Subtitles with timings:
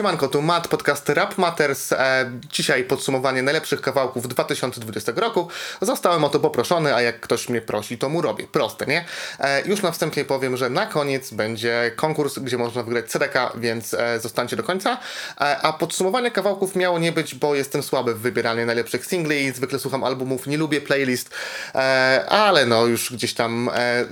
[0.00, 1.92] Siemanko, tu Matt, podcast Rap Matters.
[1.92, 5.48] E, dzisiaj podsumowanie najlepszych kawałków 2020 roku.
[5.80, 8.46] Zostałem o to poproszony, a jak ktoś mnie prosi, to mu robię.
[8.52, 9.04] Proste, nie?
[9.40, 13.94] E, już na wstępie powiem, że na koniec będzie konkurs, gdzie można wygrać CDK, więc
[13.94, 14.98] e, zostańcie do końca.
[15.40, 19.52] E, a podsumowanie kawałków miało nie być, bo jestem słaby w wybieraniu najlepszych singli.
[19.52, 21.30] Zwykle słucham albumów, nie lubię playlist,
[21.74, 24.04] e, ale no już gdzieś tam e,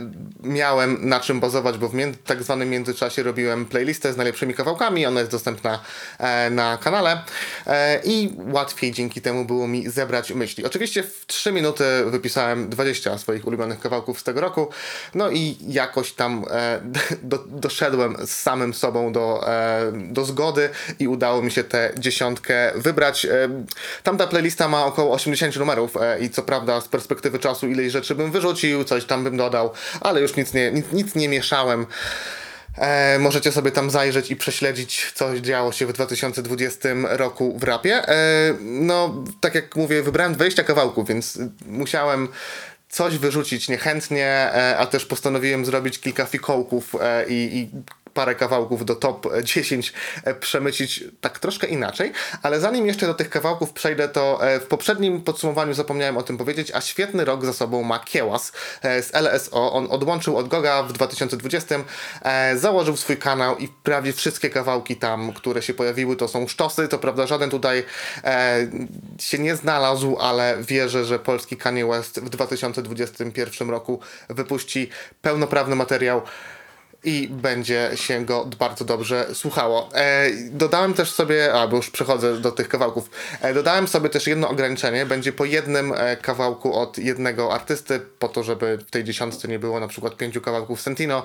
[0.42, 1.92] miałem na czym bazować, bo w
[2.25, 5.06] tak zwanym międzyczasie robiłem playlistę z najlepszymi kawałkami.
[5.06, 5.77] Ona jest dostępna
[6.18, 7.23] e, na kanale
[7.66, 10.64] e, i łatwiej dzięki temu było mi zebrać myśli.
[10.64, 14.70] Oczywiście w 3 minuty wypisałem 20 swoich ulubionych kawałków z tego roku,
[15.14, 16.80] no i jakoś tam e,
[17.22, 19.45] do, doszedłem z samym sobą do,
[19.92, 23.27] do zgody i udało mi się tę dziesiątkę wybrać.
[24.03, 28.31] Tamta playlista ma około 80 numerów i co prawda z perspektywy czasu ileś rzeczy bym
[28.31, 31.86] wyrzucił, coś tam bym dodał, ale już nic nie, nic, nic nie mieszałem.
[32.81, 38.09] E, możecie sobie tam zajrzeć i prześledzić, co działo się w 2020 roku w rapie.
[38.09, 42.29] E, no, tak jak mówię, wybrałem 20 kawałków, więc musiałem
[42.89, 47.71] coś wyrzucić niechętnie, e, a też postanowiłem zrobić kilka fikołków e, i, i
[48.19, 49.92] parę kawałków do top 10
[50.24, 54.66] e, przemycić tak troszkę inaczej, ale zanim jeszcze do tych kawałków przejdę, to e, w
[54.66, 58.52] poprzednim podsumowaniu zapomniałem o tym powiedzieć, a świetny rok za sobą ma Kiełas
[58.83, 59.72] e, z LSO.
[59.72, 61.75] On odłączył od Goga w 2020,
[62.56, 66.88] założył swój kanał i prawie wszystkie kawałki tam, które się pojawiły, to są sztosy.
[66.88, 67.84] To prawda, żaden tutaj
[69.20, 74.91] się nie znalazł, ale wierzę, że polski Kanye West w 2021 roku wypuści
[75.22, 76.22] pełnoprawny materiał
[77.04, 79.88] i będzie się go bardzo dobrze słuchało.
[79.94, 83.10] E, dodałem też sobie, a bo już przechodzę do tych kawałków,
[83.41, 88.28] e, dodałem sobie też jedno ograniczenie, będzie po jednym e, kawałku od jednego artysty, po
[88.28, 91.22] to, żeby w tej dziesiątce nie było na przykład pięciu kawałków Sentino.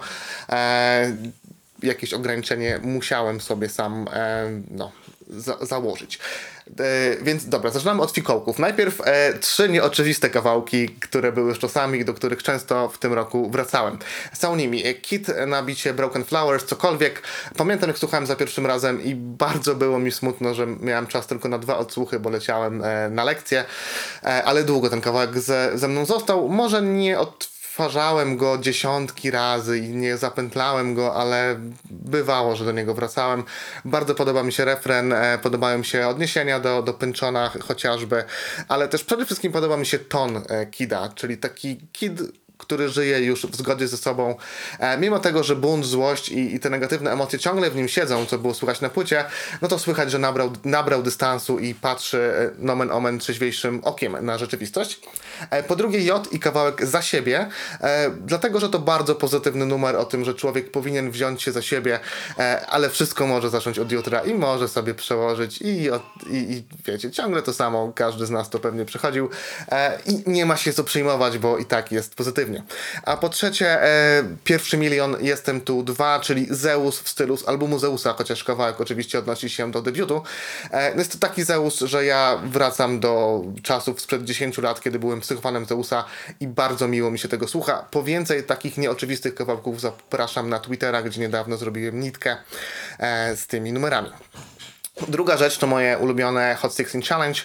[0.49, 1.15] E,
[1.83, 4.91] jakieś ograniczenie musiałem sobie sam e, no,
[5.29, 6.19] za założyć.
[6.79, 8.59] E, więc dobra, zaczynamy od fikołków.
[8.59, 13.97] Najpierw e, trzy nieoczywiste kawałki, które były czasami, do których często w tym roku wracałem.
[14.33, 17.21] Są nimi e, Kit na bicie Broken Flowers, cokolwiek.
[17.57, 21.49] Pamiętam jak słuchałem za pierwszym razem i bardzo było mi smutno, że miałem czas tylko
[21.49, 23.65] na dwa odsłuchy, bo leciałem e, na lekcję,
[24.23, 26.49] e, ale długo ten kawałek ze, ze mną został.
[26.49, 32.71] Może nie od odtwarzałem go dziesiątki razy i nie zapętlałem go, ale bywało, że do
[32.71, 33.43] niego wracałem.
[33.85, 38.23] Bardzo podoba mi się refren, e, podobają mi się odniesienia do, do Pynczona chociażby,
[38.67, 42.21] ale też przede wszystkim podoba mi się ton e, Kida, czyli taki Kid
[42.63, 44.35] który żyje już w zgodzie ze sobą.
[44.79, 48.25] E, mimo tego, że bunt, złość i, i, te negatywne emocje ciągle w nim siedzą,
[48.25, 49.25] co było słychać na płycie,
[49.61, 54.37] no to słychać, że nabrał, nabrał dystansu i patrzy e, nomen omen trzeźwiejszym okiem na
[54.37, 54.99] rzeczywistość.
[55.49, 57.49] E, po drugie J i kawałek za siebie,
[57.81, 61.61] e, dlatego, że to bardzo pozytywny numer o tym, że człowiek powinien wziąć się za
[61.61, 61.99] siebie,
[62.39, 66.63] e, ale wszystko może zacząć od jutra i może sobie przełożyć i, od, i, i
[66.85, 69.29] wiecie, ciągle to samo, każdy z nas to pewnie przechodził
[69.71, 72.15] e, i nie ma się co przejmować, bo i tak jest
[72.53, 73.03] pozytywnie.
[73.03, 77.79] A po trzecie, e, pierwszy milion Jestem tu dwa, czyli Zeus w stylu z albumu
[77.79, 80.23] Zeusa, chociaż kawałek oczywiście odnosi się do debiutu.
[80.71, 85.21] E, jest to taki Zeus, że ja wracam do czasów sprzed 10 lat, kiedy byłem
[85.21, 86.05] psychofanem Zeusa
[86.39, 87.85] i bardzo miło mi się tego słucha.
[87.91, 92.37] Po więcej takich nieoczywistych kawałków zapraszam na Twittera, gdzie niedawno zrobiłem nitkę
[92.99, 94.09] e, z tymi numerami.
[95.01, 97.39] Druga rzecz to moje ulubione Hot 16 Challenge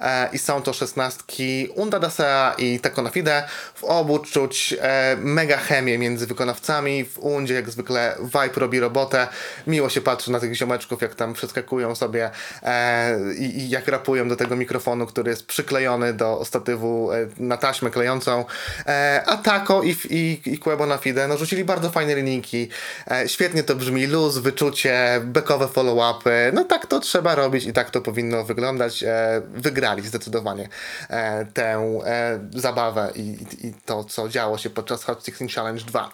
[0.00, 3.42] e, i są to szesnastki Unda Dasea i Tako na Fide.
[3.74, 7.04] W obu czuć e, mega chemię między wykonawcami.
[7.04, 9.28] W Undzie jak zwykle Vibe robi robotę.
[9.66, 12.30] Miło się patrzy na tych ziomeczków, jak tam przeskakują sobie
[12.62, 17.56] e, i, i, jak rapują do tego mikrofonu, który jest przyklejony do statywu e, na
[17.56, 18.44] taśmę klejącą.
[18.86, 22.68] E, a Tako i, i, i Quebo na Fide no, rzucili bardzo fajne linijki.
[23.10, 24.06] E, świetnie to brzmi.
[24.06, 26.52] Luz, wyczucie, bekowe follow-upy.
[26.52, 29.02] No tak to trzeba robić i tak to powinno wyglądać.
[29.02, 30.68] E, wygrali zdecydowanie
[31.10, 33.20] e, tę e, zabawę i,
[33.66, 36.12] i, to, co działo się podczas Hot 16 Challenge 2.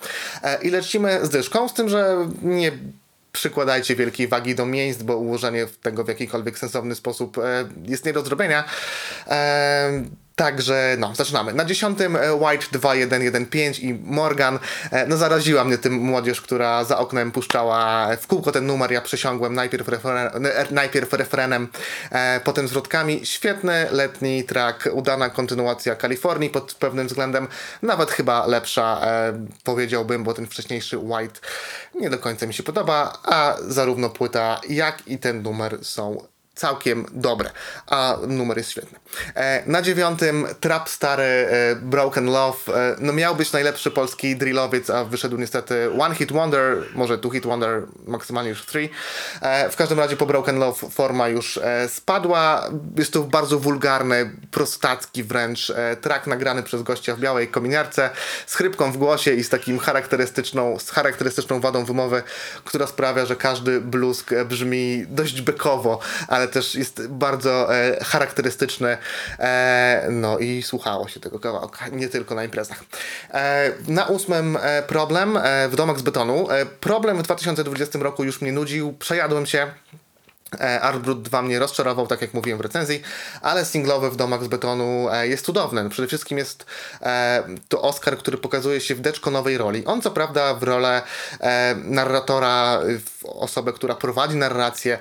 [0.63, 2.73] I lecimy z dyszką, z tym, że nie
[3.33, 7.37] przykładajcie wielkiej wagi do miejsc, bo ułożenie tego w jakikolwiek sensowny sposób
[7.85, 8.65] jest nie do zrobienia.
[10.39, 11.53] Także no, zaczynamy.
[11.53, 14.59] Na dziesiątym e, White 2115 i Morgan.
[14.91, 18.93] E, no zaraziła mnie tym młodzież, która za oknem puszczała w kółko ten numer.
[18.93, 21.69] Ja przesiągłem najpierw, referen, e, najpierw refrenem,
[22.11, 23.27] e, potem zwrotkami.
[23.27, 27.49] Świetny letni track, udana kontynuacja Kalifornii pod pewnym względem.
[27.83, 31.41] Nawet chyba lepsza, e, powiedziałbym, bo ten wcześniejszy White
[31.95, 36.19] nie do końca mi się podoba, a zarówno płyta, jak i ten numer są
[36.59, 37.51] całkiem dobre,
[37.87, 38.99] a numer jest świetny.
[39.35, 42.59] E, na dziewiątym trap stary e, Broken Love.
[42.75, 47.31] E, no miał być najlepszy polski drillowiec, a wyszedł niestety One Hit Wonder, może Two
[47.31, 48.91] Hit Wonder, maksymalnie już Three.
[49.71, 52.71] W każdym razie po Broken Love forma już spadła.
[52.97, 58.11] Jest to bardzo wulgarny, prostacki wręcz track nagrany przez gościa w białej kominiarce
[58.47, 62.23] z chrypką w głosie i z takim charakterystyczną, z charakterystyczną wadą wymowy,
[62.65, 68.99] która sprawia, że każdy bluzg brzmi dość bekowo, ale też jest bardzo e, charakterystyczny.
[69.39, 72.85] E, no i słuchało się tego kawałka, nie tylko na imprezach.
[73.31, 76.51] E, na ósmym e, problem e, w domach z betonu.
[76.51, 79.67] E, problem w 2020 roku już mnie nudził, przejadłem się.
[80.55, 83.03] E, Art Brut 2 mnie rozczarował, tak jak mówiłem w recenzji,
[83.43, 85.85] ale singlowy w domach z betonu e, jest cudowny.
[85.85, 86.67] No, Przede wszystkim jest
[87.03, 89.85] e, to Oscar, który pokazuje się w deczko nowej roli.
[89.87, 91.03] On co prawda w rolę
[91.85, 94.99] narratora, w osobę, która prowadzi narrację,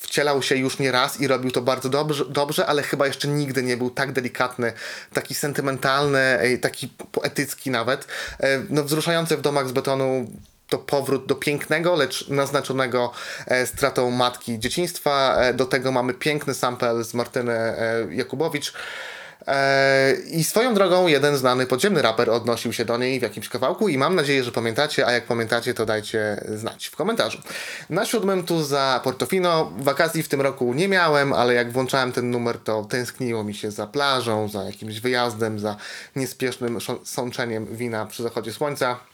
[0.00, 3.62] wcielał się już nie raz i robił to bardzo dobrze, dobrze, ale chyba jeszcze nigdy
[3.62, 4.72] nie był tak delikatny,
[5.12, 8.06] taki sentymentalny, taki poetycki nawet.
[8.70, 10.26] No, wzruszający w domach z betonu
[10.72, 13.12] to powrót do pięknego, lecz naznaczonego
[13.46, 15.36] e, stratą matki dzieciństwa.
[15.36, 18.72] E, do tego mamy piękny sample z Martyny e, Jakubowicz.
[20.30, 23.98] I swoją drogą jeden znany podziemny raper odnosił się do niej w jakimś kawałku i
[23.98, 27.38] mam nadzieję, że pamiętacie, a jak pamiętacie, to dajcie znać w komentarzu.
[27.90, 29.72] Na siódmym tu za Portofino.
[29.78, 33.70] Wakacji w tym roku nie miałem, ale jak włączałem ten numer, to tęskniło mi się
[33.70, 35.76] za plażą, za jakimś wyjazdem, za
[36.16, 39.11] niespiesznym sączeniem wina przy zachodzie słońca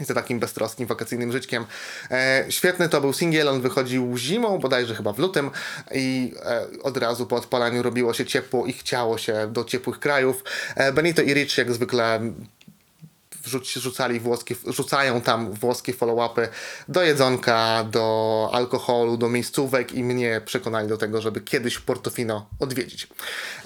[0.00, 1.64] i za takim beztroskim wakacyjnym żyćkiem.
[2.10, 5.50] E, świetny to był singiel, on wychodził zimą, bodajże chyba w lutym
[5.94, 10.44] i e, od razu po odpalaniu robiło się ciepło i chciało się do ciepłych krajów.
[10.76, 12.20] E, Benito i Rich jak zwykle
[13.44, 16.48] wrzuć, rzucali włoskie, rzucają tam włoskie follow-upy
[16.88, 23.08] do jedzonka, do alkoholu, do miejscówek i mnie przekonali do tego, żeby kiedyś Portofino odwiedzić.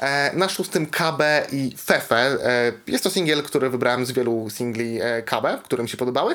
[0.00, 1.22] E, na szóstym KB
[1.52, 2.16] i Fefe.
[2.16, 6.34] E, jest to singiel, który wybrałem z wielu singli e, KB, które mi się podobały.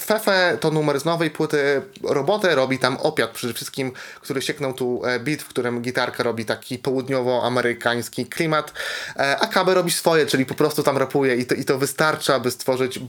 [0.00, 1.82] Fefe to numer z nowej płyty.
[2.02, 6.78] Robotę robi tam opiat przede wszystkim, który sieknął tu beat, w którym gitarka robi taki
[6.78, 8.72] południowoamerykański klimat,
[9.16, 12.50] a KB robi swoje, czyli po prostu tam rapuje i to, i to wystarcza, by
[12.50, 12.63] stworzyć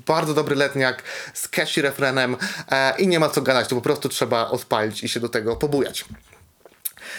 [0.07, 1.03] bardzo dobry letniak
[1.33, 2.37] z catchy refrenem
[2.71, 5.55] e, i nie ma co gadać, to po prostu trzeba odpalić i się do tego
[5.55, 6.05] pobujać.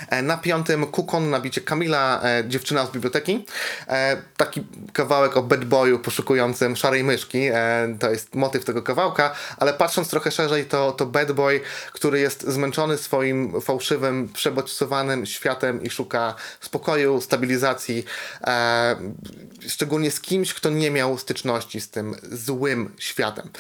[0.08, 3.46] E, Na piątym Kukon na bicie Kamila, e, dziewczyna z biblioteki.
[3.88, 7.48] E, taki kawałek o bad boyu poszukującym szarej myszki.
[8.00, 11.60] To jest motyw tego kawałka, ale patrząc trochę szerzej, to, to bad boy,
[11.92, 18.04] który jest zmęczony swoim fałszywym, przebodźcowanym światem i szuka spokoju, stabilizacji.
[19.68, 23.50] Szczególnie z kimś, kto nie miał styczności z tym złym światem.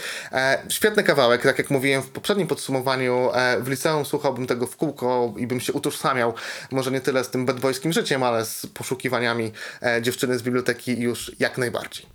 [0.68, 3.30] Świetny kawałek, tak jak mówiłem w poprzednim podsumowaniu,
[3.60, 6.25] w liceum słuchałbym tego w kółko i bym się utożsamiał,
[6.70, 9.52] może nie tyle z tym bedboyskim życiem, ale z poszukiwaniami
[9.82, 12.06] e, dziewczyny z biblioteki już jak najbardziej.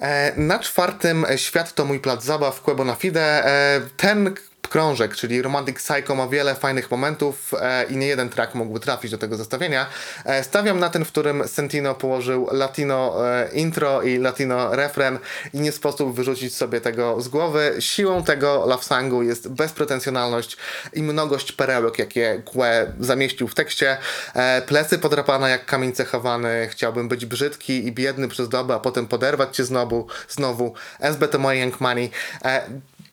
[0.00, 3.44] E, Na czwartym e, Świat to mój plac zabaw, Quebo na Fide.
[3.96, 4.34] Ten
[4.68, 9.10] krążek, czyli Romantic Psycho ma wiele fajnych momentów e, i nie jeden track mógłby trafić
[9.10, 9.86] do tego zestawienia.
[10.24, 15.18] E, stawiam na ten, w którym Sentino położył latino e, intro i latino refren
[15.54, 17.76] i nie sposób wyrzucić sobie tego z głowy.
[17.80, 20.56] Siłą tego love songu jest bezpretensjonalność
[20.92, 23.96] i mnogość perełek, jakie Kłe zamieścił w tekście.
[24.34, 29.06] E, plecy podrapane jak kamień cechowany, chciałbym być brzydki i biedny przez dobę, a potem
[29.06, 30.74] poderwać cię znowu, znowu.
[31.00, 32.10] SB to moje Young Money.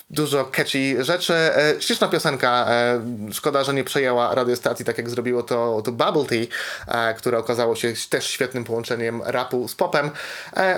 [0.10, 1.33] Dużo catchy rzeczy.
[1.33, 2.65] E, Śliczna piosenka.
[2.69, 6.45] E, szkoda, że nie przejęła radiostacji, tak jak zrobiło to, to Bubble Tea,
[6.88, 10.12] e, które okazało się też świetnym połączeniem rapu z popem.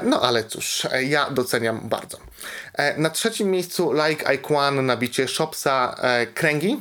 [0.04, 2.18] No ale cóż, ja doceniam bardzo.
[2.98, 5.96] Na trzecim miejscu Like Icon na bicie Shopsa
[6.34, 6.78] Kręgi.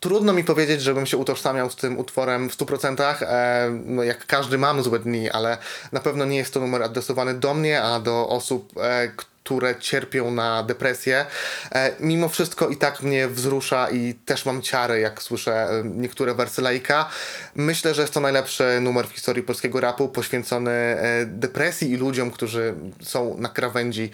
[0.00, 3.22] Trudno mi powiedzieć, żebym się utożsamiał z tym utworem w 100%.
[3.22, 5.58] E, no jak każdy mam złe dni, ale
[5.92, 9.08] na pewno nie jest to numer adresowany do mnie, a do osób, e,
[9.44, 11.26] które cierpią na depresję.
[11.72, 16.34] E, mimo wszystko i tak mnie wzrusza i też mam ciary, jak słyszę e, niektóre
[16.34, 17.08] wersy Laika.
[17.54, 22.30] Myślę, że jest to najlepszy numer w historii polskiego rapu, poświęcony e, depresji i ludziom,
[22.30, 24.10] którzy są na krawędzi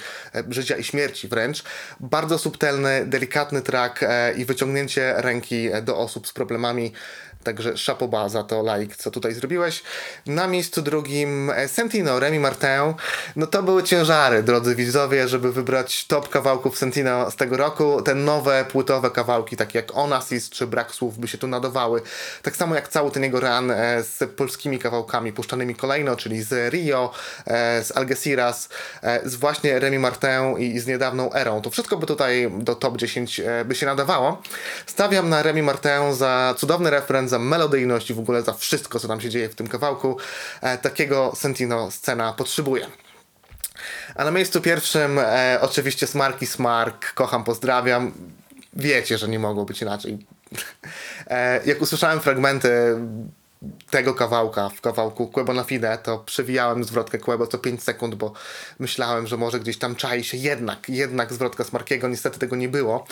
[0.48, 1.64] życia i śmierci wręcz.
[2.00, 4.00] Bardzo subtelny, delikatny track
[4.36, 6.92] i wyciągnięcie ręki do osób z problemami
[7.46, 9.82] Także szapoba za to like, co tutaj zrobiłeś.
[10.26, 12.94] Na miejscu drugim e, Sentino, Remy Martin.
[13.36, 18.02] No to były ciężary, drodzy widzowie, żeby wybrać top kawałków Sentino z tego roku.
[18.02, 22.02] Te nowe płytowe kawałki, takie jak Onassis czy Brak Słów by się tu nadawały.
[22.42, 26.72] Tak samo jak cały ten jego run e, z polskimi kawałkami puszczanymi kolejno, czyli z
[26.72, 27.12] Rio,
[27.46, 28.68] e, z Algeciras,
[29.24, 31.62] z właśnie Remy Martin i z niedawną erą.
[31.62, 34.42] To wszystko by tutaj do top 10 e, by się nadawało.
[34.86, 39.08] Stawiam na Remy Martin za cudowny refren, za melodyjność i w ogóle za wszystko, co
[39.08, 40.16] tam się dzieje w tym kawałku.
[40.60, 42.86] E, takiego Sentino scena potrzebuje.
[44.14, 48.12] A na miejscu pierwszym e, oczywiście Smarki Smark, kocham, pozdrawiam.
[48.72, 50.18] Wiecie, że nie mogło być inaczej.
[51.26, 52.70] E, jak usłyszałem fragmenty
[53.90, 58.32] tego kawałka w kawałku Quebo na Fide, to przewijałem zwrotkę Quebo co 5 sekund, bo
[58.78, 62.08] myślałem, że może gdzieś tam czai się jednak, jednak zwrotka Smarkiego.
[62.08, 63.06] Niestety tego nie było.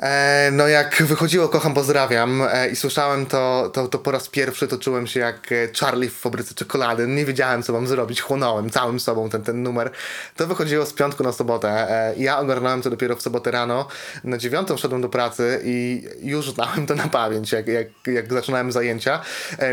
[0.00, 4.68] E, no jak wychodziło Kocham, pozdrawiam e, i słyszałem to, to, to po raz pierwszy,
[4.68, 7.06] to czułem się jak e, Charlie w fabryce czekolady.
[7.06, 8.20] Nie wiedziałem, co mam zrobić.
[8.20, 9.90] Chłonąłem całym sobą ten, ten numer.
[10.36, 11.70] To wychodziło z piątku na sobotę.
[12.16, 13.88] Ja ogarnąłem to dopiero w sobotę rano.
[14.24, 18.72] Na dziewiątą szedłem do pracy i już znałem to na pamięć, jak, jak, jak zaczynałem
[18.72, 19.20] zajęcia.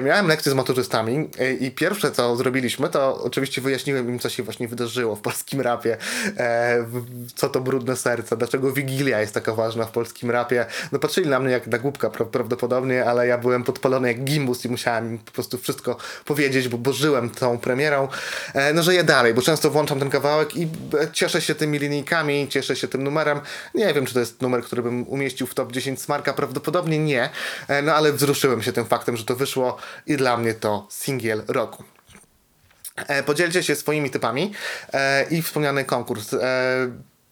[0.04, 1.30] Miałem lekcje z maturzystami
[1.60, 5.98] i pierwsze, co zrobiliśmy, to oczywiście wyjaśniłem im, co się właśnie wydarzyło w polskim rapie.
[7.36, 10.66] Co to brudne serce, dlaczego Wigilia jest taka ważna w polskim rapie.
[10.92, 14.66] No patrzyli na mnie jak na głupka pra- prawdopodobnie, ale ja byłem podpalony jak gimbus
[14.66, 18.08] i musiałem im po prostu wszystko powiedzieć, bo, bo żyłem tą premierą.
[18.54, 20.68] E, no żyję dalej, bo często włączam ten kawałek i e,
[21.14, 23.40] cieszę się tymi linijkami, cieszę się tym numerem.
[23.76, 27.30] Nie wiem, czy to jest numer, który bym umieścił w top 10 Smarka, prawdopodobnie nie,
[27.68, 31.44] e, no ale wzruszyłem się tym faktem, że to wyszło i dla mnie to singiel
[31.48, 31.84] roku.
[33.26, 34.54] Podzielcie się swoimi typami
[35.30, 36.36] i wspomniany konkurs.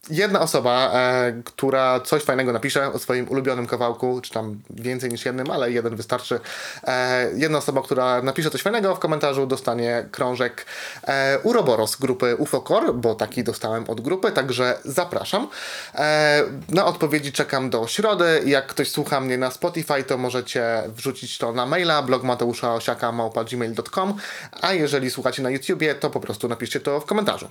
[0.10, 5.26] Jedna osoba, e, która coś fajnego napisze o swoim ulubionym kawałku, czy tam więcej niż
[5.26, 6.40] jednym, ale jeden wystarczy.
[6.84, 10.66] E, jedna osoba, która napisze coś fajnego w komentarzu, dostanie krążek
[11.08, 15.48] e, Uroboros grupy UFOKOR, bo taki dostałem od grupy, także zapraszam.
[15.96, 18.42] E, na odpowiedzi czekam do środy.
[18.46, 24.14] Jak ktoś słucha mnie na Spotify, to możecie wrzucić to na maila blogmateuszasiaka.gmail.com
[24.62, 27.50] a jeżeli słuchacie na YouTubie, to po prostu napiszcie to w komentarzu.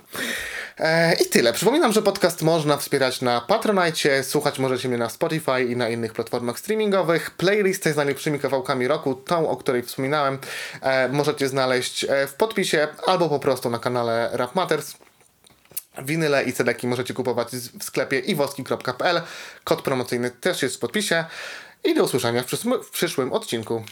[0.77, 1.53] E, I tyle.
[1.53, 6.13] Przypominam, że podcast można wspierać na Patronite, słuchać możecie mnie na Spotify i na innych
[6.13, 7.31] platformach streamingowych.
[7.31, 10.37] Playlistę z najlepszymi kawałkami roku, tą, o której wspominałem,
[10.81, 14.93] e, możecie znaleźć e, w podpisie albo po prostu na kanale Rap Matters.
[15.97, 17.47] Winyle i cedeki możecie kupować
[17.79, 19.21] w sklepie iwoski.pl.
[19.63, 21.25] Kod promocyjny też jest w podpisie.
[21.83, 22.45] I do usłyszenia w
[22.83, 23.83] w przyszłym odcinku.